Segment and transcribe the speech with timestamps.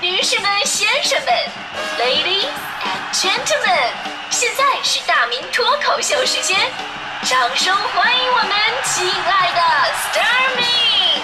[0.00, 1.34] 女士们先生们
[1.98, 2.46] ladies
[2.84, 3.90] and gentlemen
[4.30, 6.56] 现在是大明脱口秀时间
[7.24, 8.50] 掌声欢迎我们
[8.84, 9.60] 亲爱的
[10.04, 11.20] star me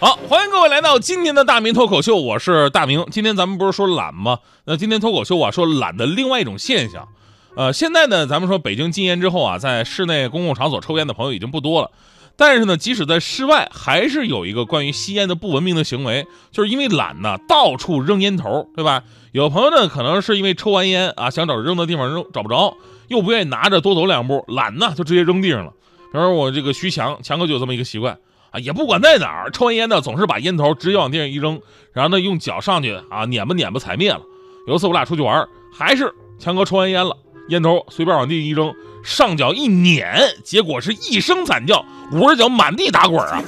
[0.00, 3.04] 好欢迎各位来到今天的大明脱口秀我是大明。
[3.10, 4.38] 今天咱们不是说懒吗？
[4.64, 7.06] 那今天脱口秀啊说懒的另外一种现象。
[7.54, 11.90] 呃现在呢咱们说北京禁烟之后啊在室内公共场所抽烟的朋友已经不多了。
[12.36, 19.04] 但是呢，即使在室外，还是有一个关于吸烟的不文明的行为，就是因为懒呢，到处扔烟头，对吧？
[19.32, 22.76] 有朋友呢，可能是因为抽完烟啊，想找扔的地方扔找不着，
[23.08, 25.72] 又不愿意拿着多走两步，懒呢，就直接扔地上了。
[26.12, 28.18] 比如说我这个徐强，强哥就有这么一个习惯
[28.50, 31.60] 啊，也不管在哪儿，抽完烟呢，总是把烟头直接往地上一扔，
[31.92, 34.20] 然后呢，用脚上去啊，碾吧碾吧踩灭了。
[34.66, 37.16] 有一次我俩出去玩，还是强哥抽完烟了。
[37.50, 38.74] 烟头随便往地上一扔，
[39.04, 43.42] 上脚一撵，结果是一声惨叫，捂着脚满地打滚啊！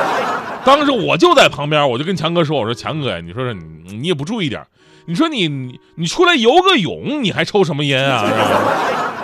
[0.64, 4.66] 当时我就在旁边，我就跟强哥说：“我说强哥呀，你说说你你也不注意点，
[5.06, 8.24] 你说你你你出来游个泳，你还抽什么烟啊？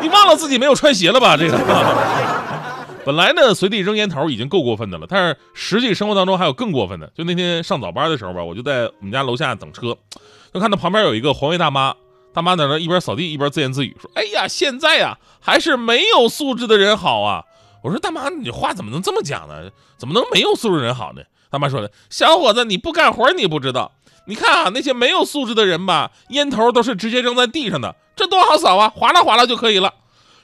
[0.03, 1.34] 你忘了自己没有穿鞋了吧？
[1.39, 1.59] 这个
[3.06, 7.11] 本来呢，随地扔烟头已经够过分的了，但是实际生活当中还有更过分的。
[7.17, 9.97] 就那天上早班的时候吧，我就在我们家楼下等车，
[10.53, 11.94] 就看到旁边有一个环卫大妈。”
[12.33, 17.42] 大妈在那一边扫地一边自言自语说：“哎呀，现在呀还是没有素质的人好啊！”
[17.82, 19.71] 我说：“大妈，你话怎么能这么讲呢？
[19.99, 23.91] 怎么能没有素质人好呢？”大妈说：“小伙子，你不干活你不知道。
[24.27, 29.93] 你看啊，那些没有素质的人吧，烟头都是直接扔在地上的，这多好扫啊，划拉划拉就可以了。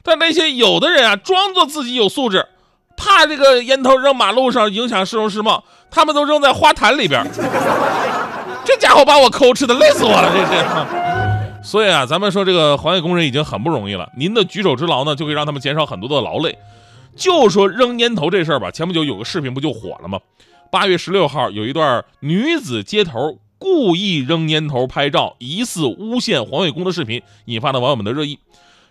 [0.03, 2.49] 但那些有的人啊，装作自己有素质，
[2.97, 7.25] 怕这个烟头扔马路上影响市容市貌，他们都扔在花坛里边。
[8.65, 11.06] 这家伙把我抠吃的累死我了，这是。”
[11.67, 16.57] 所以啊，咱们说这个环卫工人已经很不容易了，您的举手之劳呢，就可以让他们减少很多的劳累。
[17.17, 20.21] 就说扔烟头这事儿吧，前不久有个视频不就火了吗？
[20.71, 28.39] 八月十六号有一段女子街头故意扔烟头拍照，疑似诬陷环卫工的视频，引发了网友们的热议。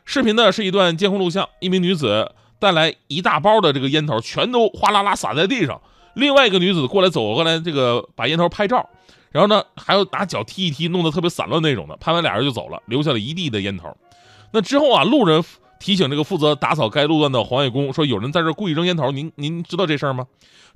[0.04, 5.80] 视频呢是一段监控录像，一名女子带来一大包的这个烟头，全都哗啦啦洒在地上。
[6.16, 8.90] 另外一个女子过来走过来，这个把烟头拍照。
[9.36, 11.98] 然后呢，还要拿脚踢一踢，弄得特别散乱那种的。
[11.98, 13.94] 拍完俩人就走了，留下了一地的烟头。
[14.54, 15.44] 那之后啊，路人
[15.78, 19.12] 提醒这个负责打扫该路段的环卫工说，有人在这故意扔烟头。
[19.12, 20.26] 您您知道这事儿吗？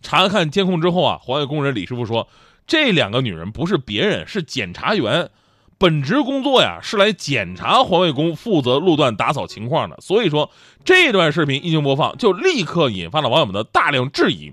[0.01, 2.27] 查看监控之后啊，环卫工人李师傅说，
[2.67, 5.29] 这两个女人不是别人，是检查员，
[5.77, 9.95] 本职工作呀是来检查环卫工负责路段打扫情况的。
[10.01, 10.51] 所以说，
[10.83, 14.51] 这段视频一经播放，就立刻引发了网友们的大量质疑。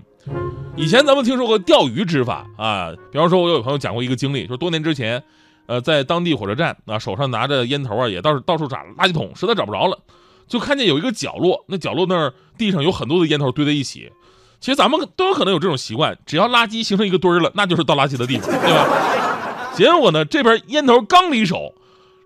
[0.75, 5.23] 以前咱们听说过钓鱼执法啊，比方说，我有朋友讲过一个经历，就是多年之前，
[5.65, 9.97] 呃，在当地火车站啊，手上拿着烟头啊，也到到处找垃圾桶，实在找不着了，
[10.47, 14.11] 就看见有一个角落，那角落那儿地上有很多的烟头堆在一起。
[14.59, 18.87] 其实咱们都有可能有这种习惯，只要垃圾形成一个堆儿了，那就是倒垃圾的地方，对吧？
[19.73, 21.73] 结果呢，这边烟头刚离手，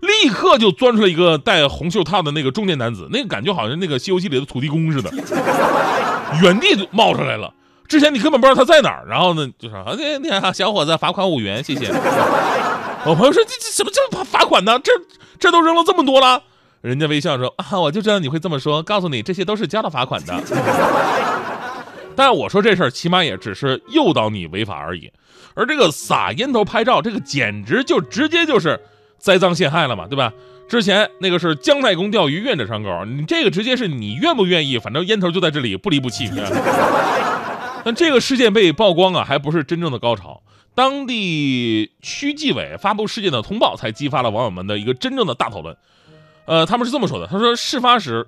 [0.00, 5.10] 立刻就钻出来一个戴红袖套的那个中年男子，那个感觉好像那个《西游记》里的土地公似的，
[6.42, 7.52] 原地冒出来了。
[7.92, 11.88] 之前你根本不知道他在哪儿，然后呢，就说啊，你你看，小伙子，罚款五元，谢谢。
[13.04, 14.80] 我朋友说，这这什么叫罚罚款呢？
[14.82, 14.90] 这
[15.38, 16.42] 这都扔了这么多了。
[16.80, 20.34] 人家微笑说啊，我就知道你会这么说，告诉你，这些都是交了罚款的。
[22.16, 25.12] 但我说这事儿，起码也只是诱导你违法而已。
[25.52, 28.80] 而这个撒烟头拍照，这个简直就直接就是
[29.18, 30.32] 栽赃陷害了嘛，对吧？
[30.66, 36.30] 之前那个是姜太公钓鱼，愿者上钩，你这个直接是你愿不愿意，反正烟头就在这里，不离不弃。
[37.84, 40.42] 但这个事件被曝光啊，还不是真正的高潮。
[40.74, 45.76] 当地区纪委发布事件的通报，才激发了网友们的一个真正的大讨论。
[46.46, 48.26] 呃，他们是这么说的：他说，事发时，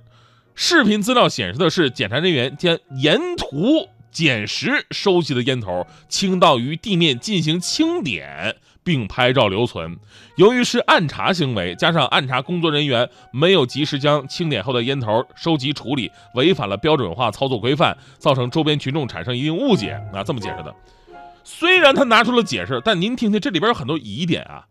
[0.54, 8.56] 视频资料显示的是检查人员将沿途捡拾收集的烟头倾倒于地面进行清点。
[8.84, 9.98] 并拍照留存。
[10.36, 20.00] 由于是暗查行为，加上暗查工作人员没有及时将清点后的烟头收集处理，违反了标准化操作规范，造成周边群众产生一定误解。
[20.12, 20.75] 啊，这么解释的。
[21.42, 24.66] 虽然他拿出了解释，但您听听，这里边有很多疑点啊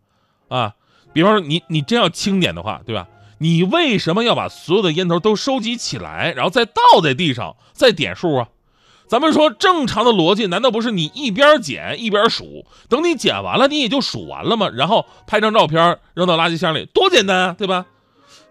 [0.48, 0.74] 啊！
[1.12, 3.06] 比方说，你你真要清点的话，对吧？
[3.38, 8.48] 你为什么要把所有的烟头都收集起来，然后再倒在地上，再点数啊？
[9.06, 12.66] 咱们说正常的逻辑，难道不是你一边捡一边数？
[12.88, 14.68] 等你捡完了，你也就数完了吗？
[14.72, 17.86] 然后拍张照片扔到垃圾箱里，多简单啊，对吧？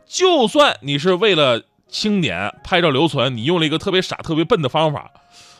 [0.07, 5.11] 就算你是为了清点、拍照留存，你用了一个特别傻、特别笨的方法，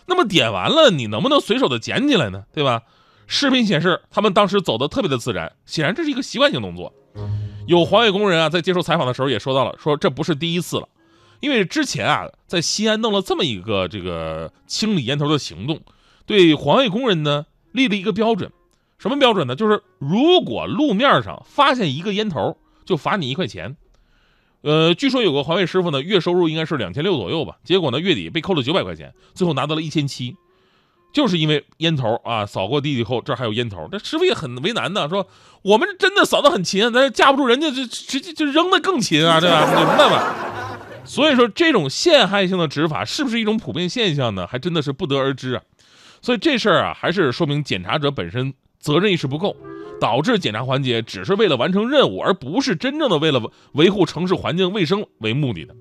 [0.05, 2.43] 那么点完了，你能不能随手的捡起来呢？
[2.53, 2.83] 对吧？
[3.25, 6.93] 视频显示，他们当时走的特别的自然，显然这是一个习惯性动作。
[7.65, 10.87] 有环卫工人啊，在接受采访的时候也说到了，说这不是第一次了。
[11.43, 15.81] 因为之前啊，在西安弄了这么一个这个清理烟头的行动，
[16.25, 18.49] 对环卫工人呢立了一个标准，
[18.97, 19.53] 什么标准呢？
[19.53, 22.55] 就是如果路面上发现一个烟头，
[22.85, 23.75] 就罚你一块钱。
[24.61, 30.37] 呃，据说有个环卫师傅呢，月收入应该是两千六左右吧，结果呢月底被扣了九百块钱，最后拿到了一千七，
[31.11, 35.27] 就是因为烟头啊，扫过地以后这还有烟头，这师傅也很为难的，说
[35.63, 39.65] 我们真的扫得很勤，但是架不住人家就直接就扔的更勤啊，对吧？
[39.75, 40.72] 明白吧？
[41.05, 44.47] 所以说这种陷害性的执法是不是一种普遍现象呢？
[44.47, 45.63] 还真的是不得而知啊。
[46.21, 49.55] 所以这事儿啊，还是说明检查者本身责任意识不够。
[50.01, 53.41] 导致检查环节只是为了完成任务，而不是真正的为了
[53.71, 55.73] 维护城市环境卫生为目的的。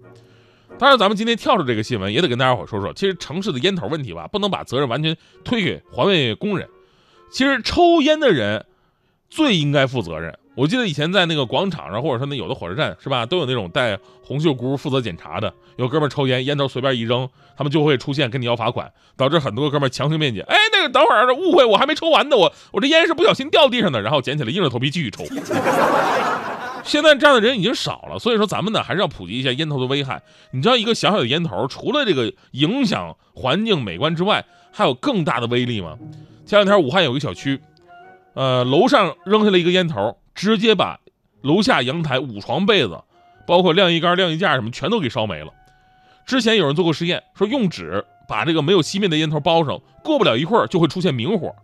[0.78, 6.68] 当然，咱们今天跳出这个新闻，也得跟大家伙说说，其实城市的烟头问题吧，不能把责任完全推给环卫工人。
[7.32, 8.64] 其实抽烟的人
[9.28, 10.38] 最应该负责任。
[10.54, 15.52] 我记得以前在那个广场上，或者说那有的火车站是吧，都有那种带红袖箍负责检查的。
[15.76, 17.26] 有哥们抽烟，烟头随便一扔，
[17.56, 20.42] 他们就会出现跟你要罚款，导致很多哥们强行辩解。
[20.42, 25.24] 哎，那个等会儿误会，我还没抽完呢，我我这烟是不小心掉地上的，然后捡起来硬着头皮继续抽。
[26.84, 30.20] 现在这样的人已经少了，所以说咱们呢还是要普及一下烟头的危害。
[30.50, 35.96] 你知道一个小小的烟头，除了这个影响环境美观之外，还有更大的威力吗？
[36.44, 37.60] 前两天武汉有个小区，
[38.34, 40.18] 呃，楼上扔下了一个烟头。
[40.34, 41.00] 直接把
[41.42, 43.00] 楼下阳台五床被子，
[43.46, 45.52] 包括晾衣杆、晾衣架什么，全都给烧没了。
[46.24, 51.54] 之前有人做过实验，说用纸把这个没有熄灭的烟头包上，过不了一会儿就会出现明火，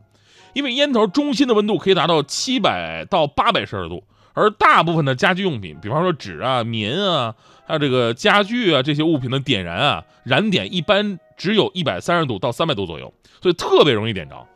[0.52, 4.02] 因为烟头中心的温度可以达到七百到八百摄氏度，
[4.34, 7.34] 而大部分的家居用品，比方说纸啊、棉啊，
[7.66, 14.46] 还有这个家具啊这些物品的点燃啊，燃点一般只有一百三十度到三百度左右，所以特别容易点着。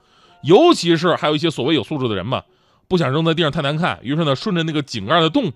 [0.42, 2.42] 尤其是还有一些所谓有素质的人嘛。
[2.88, 5.52] 不想扔在地上太难看，于是呢，顺着那个井盖的洞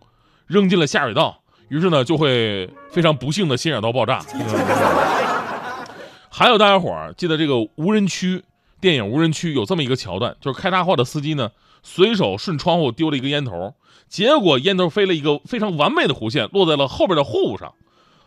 [0.46, 4.24] 扔进了下水道，于是呢，就会非常不幸的先染到爆炸。
[6.30, 8.42] 还有大家伙儿记得这个无人区
[8.80, 11.50] 电影《无人区》有这么一个桥段，就是开大货的司机呢，
[11.82, 13.74] 随手顺窗户丢了一个烟头，
[14.08, 17.72] 结果烟头飞了一个非常完美的弧线，落在了后边的货物上，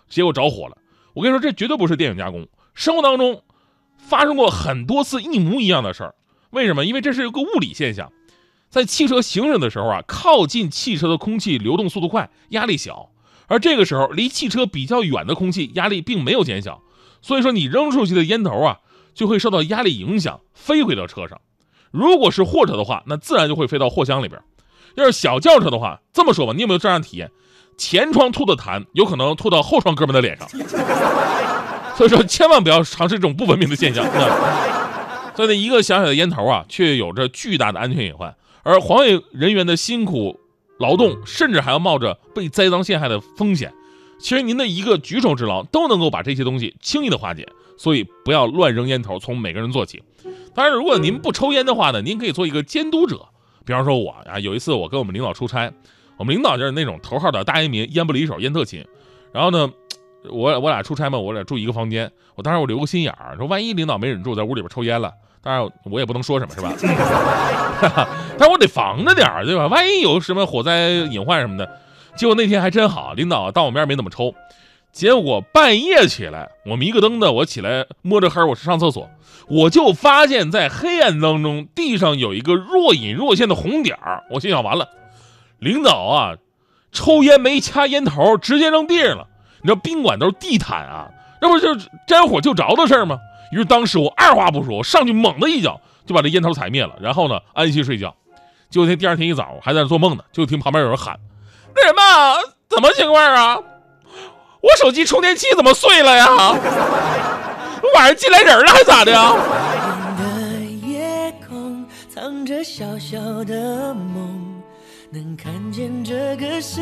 [0.08, 0.78] 结果着火了。
[1.14, 3.44] 我跟你说，这绝对不是电影加工，生活当中
[3.98, 6.16] 发生过很多次一模一样的事儿。
[6.50, 6.86] 为什么？
[6.86, 8.12] 因为这是一个物理现象。
[8.70, 13.10] 在汽车行驶的时候啊，靠近汽车的空气流动速度快，压力小；
[13.48, 16.82] 而这个时候离汽车比较远的空气压力并没有减小，
[17.22, 18.78] 所以说你扔出去的烟头啊
[19.16, 21.42] 就会受到压力影响，飞回到车上。
[21.92, 24.40] 如果是货车的话，那自然就会飞到货箱里边；
[24.96, 27.32] 要是小轿车的话，这么说吧，你有没有这样体验？
[27.76, 30.48] 前窗吐的痰有可能吐到后窗哥们的脸上，
[31.96, 34.06] 所以说千万不要尝试这种不文明的现象。
[35.36, 38.36] 所以呢，一个小小的烟头啊，却有着巨大的安全隐患。
[38.70, 40.40] 而环卫人员的辛苦
[40.78, 43.74] 劳动，甚至还要冒着被栽赃陷害的风险。
[44.20, 47.48] 其实您的一个举手之劳，都能够把这些东西轻易的化解。
[47.80, 50.04] 所以不要乱扔烟头，从每个人做起。
[50.54, 53.26] 当然，如果您不抽烟的话呢，您可以做一个监督者。
[53.66, 55.74] 比方说我啊，有一次我跟我们领导出差，
[56.18, 58.86] 我们领导就是那种头号的大烟民，烟不离手，烟特勤。
[59.34, 59.68] 然后呢，
[60.30, 62.12] 我我俩出差嘛，我俩住一个房间。
[62.36, 65.12] 我当时我留个心眼儿，说万一领导没忍住，在屋里边抽烟了。
[65.42, 66.74] 当然，我也不能说什么，是吧？
[68.38, 69.68] 但我得防着点儿，对吧？
[69.68, 71.80] 万一有什么火灾隐患什么的。
[72.16, 74.34] 结果那天还真好，领导当我面没怎么抽。
[74.92, 79.10] 结果半夜起来，我迷个灯的，我起来摸着黑，我是上厕所，
[79.48, 84.24] 我就发现，在黑暗当中，地上有一个若隐若现的红点儿。
[84.32, 84.90] 我心想，完了，
[85.60, 86.36] 领导啊，
[86.92, 89.28] 抽烟没掐烟头，直接扔地上了。
[89.62, 93.18] 你知道宾馆都是地毯啊，那不就是沾火就着的事儿吗？
[93.52, 98.16] 于是当时我二话不说，上去猛的一脚就把这烟头踩灭了，然后呢安心睡觉。
[98.70, 101.20] 就那第二天一早还在那做梦呢，就听旁边有人喊
[101.76, 103.58] ：“那什么，怎么情况啊？
[104.62, 106.28] 我手机充电器怎么碎了呀？
[107.96, 109.34] 晚上进来人了还咋的呀？”
[110.86, 114.62] 夜空藏着小小的梦
[115.12, 116.80] 能看见这个世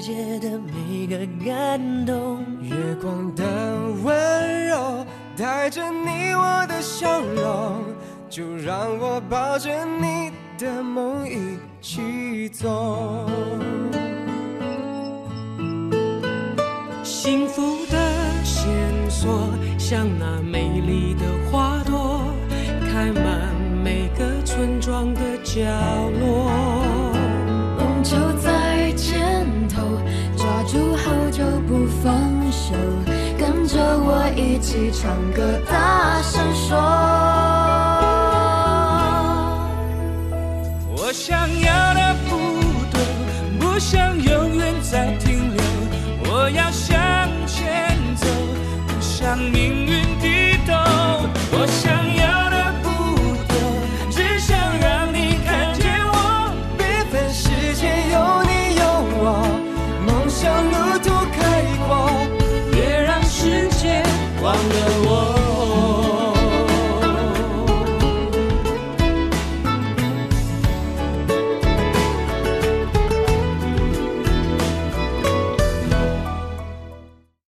[0.00, 1.16] 界的每个
[1.46, 3.44] 感动，月光的
[4.02, 5.06] 温柔
[5.36, 7.84] 带着你我的笑容，
[8.28, 13.30] 就让我抱着你的梦一起走。
[17.04, 18.68] 幸福的线
[19.08, 22.24] 索像那美丽的花朵，
[22.90, 23.54] 开满
[23.84, 25.60] 每个村庄的角
[34.68, 36.37] 起唱歌，大声